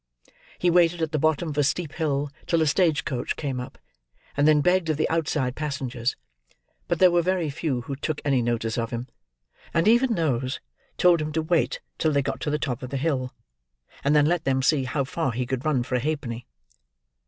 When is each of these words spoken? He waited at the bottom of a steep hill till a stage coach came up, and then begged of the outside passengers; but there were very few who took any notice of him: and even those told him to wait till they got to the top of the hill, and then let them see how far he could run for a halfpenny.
He 0.57 0.71
waited 0.71 1.03
at 1.03 1.11
the 1.11 1.19
bottom 1.19 1.49
of 1.49 1.57
a 1.59 1.63
steep 1.63 1.91
hill 1.93 2.31
till 2.47 2.63
a 2.63 2.65
stage 2.65 3.05
coach 3.05 3.35
came 3.35 3.59
up, 3.59 3.77
and 4.35 4.47
then 4.47 4.59
begged 4.61 4.89
of 4.89 4.97
the 4.97 5.07
outside 5.11 5.55
passengers; 5.55 6.15
but 6.87 6.97
there 6.97 7.11
were 7.11 7.21
very 7.21 7.51
few 7.51 7.81
who 7.81 7.95
took 7.95 8.19
any 8.25 8.41
notice 8.41 8.79
of 8.79 8.89
him: 8.89 9.05
and 9.75 9.87
even 9.87 10.15
those 10.15 10.59
told 10.97 11.21
him 11.21 11.31
to 11.33 11.43
wait 11.43 11.81
till 11.99 12.11
they 12.11 12.23
got 12.23 12.39
to 12.41 12.49
the 12.49 12.57
top 12.57 12.81
of 12.81 12.89
the 12.89 12.97
hill, 12.97 13.31
and 14.03 14.15
then 14.15 14.25
let 14.25 14.43
them 14.43 14.63
see 14.63 14.85
how 14.85 15.03
far 15.03 15.33
he 15.33 15.45
could 15.45 15.65
run 15.65 15.83
for 15.83 15.93
a 15.93 15.99
halfpenny. 15.99 16.47